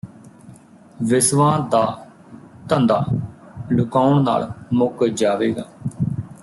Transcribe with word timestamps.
ਵਿਸਵਾਂ 1.01 1.59
ਦਾ 1.69 1.83
ਧੰਦਾਂ 2.69 3.01
ਲੁੱਕਾਉਣ 3.71 4.23
ਨਾਲ 4.23 4.51
ਮੁੱਕ 4.73 5.03
ਜਾਵੇਗਾ 5.05 5.65